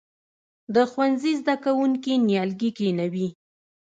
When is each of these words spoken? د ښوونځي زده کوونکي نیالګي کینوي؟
د 0.73 0.75
ښوونځي 0.91 1.31
زده 1.41 1.55
کوونکي 1.63 2.13
نیالګي 2.27 2.69
کینوي؟ 2.77 3.27